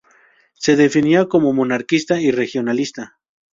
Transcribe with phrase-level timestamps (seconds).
[0.55, 3.19] Se definía como monarquista y regionalista.